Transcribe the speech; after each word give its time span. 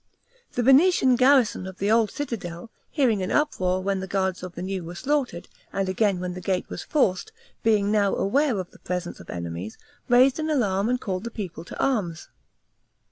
The 0.53 0.63
Venetian 0.63 1.15
garrison 1.15 1.67
of 1.67 1.77
the 1.77 1.91
Old 1.91 2.09
Citadel 2.09 2.71
hearing 2.89 3.21
an 3.21 3.29
uproar, 3.31 3.83
when 3.83 3.99
the 3.99 4.07
guards 4.07 4.41
of 4.41 4.55
the 4.55 4.63
New 4.63 4.83
were 4.83 4.95
slaughtered, 4.95 5.47
and 5.71 5.87
again 5.87 6.19
when 6.19 6.33
the 6.33 6.41
gate 6.41 6.67
was 6.69 6.81
forced, 6.81 7.31
being 7.61 7.91
now 7.91 8.15
aware 8.15 8.57
of 8.59 8.71
the 8.71 8.79
presence 8.79 9.19
of 9.19 9.29
enemies, 9.29 9.77
raised 10.09 10.39
an 10.39 10.49
alarm, 10.49 10.89
and 10.89 10.99
called 10.99 11.23
the 11.23 11.29
people 11.29 11.63
to 11.65 11.79
arms. 11.79 12.29